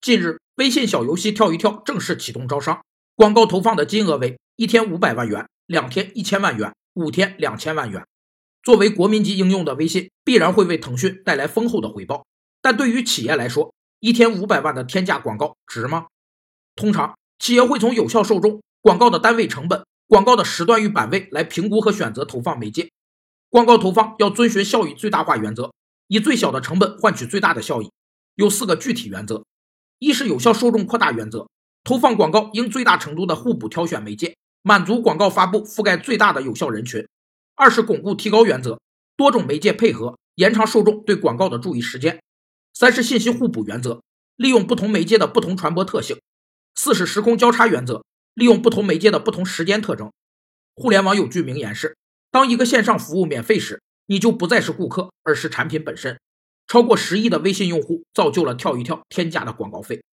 [0.00, 2.82] 近日，微信小游戏跳一跳正式启动招商，
[3.14, 8.06] 广告投放的金额为一天五百万元，两天一千万元，五天两千万元。
[8.62, 12.24] 作为国民级应用的微信，必然会为腾讯带来丰厚的回报。
[12.62, 16.06] 但对于企业来说，一天五百万的天价广告值吗？
[16.74, 22.90] 通常，企业会从有效受众、广告的单位成本、广告的时段与版位来评估和选择投放媒介。
[23.50, 25.74] 广告投放要遵循效益最大化原则，
[26.08, 27.90] 以最小的成本换取最大的效益。
[28.36, 29.44] 有四个具体原则：
[30.00, 31.46] 一是有效受众扩大原则，
[31.84, 37.06] 投放广告应最大程度的互补挑选媒介，满足广告发布覆盖最大的有效人群。
[37.54, 38.80] 二是巩固提高原则，
[39.14, 42.18] 多种媒介配合，延长受众对广告的注意时间。
[42.72, 44.02] 三是信息互补原则，
[44.36, 46.18] 利用不同媒介的不同传播特性。
[46.74, 50.10] 四是时空交叉原则，利用不同媒介的不同时间特征。
[50.74, 51.98] 互联网有句名言是：
[52.30, 56.18] 当一个线上服务免费时，你就不再是顾客，而是产品本身。
[56.70, 60.04] 超过十亿的微信用户造就了跳一跳天价的广告费。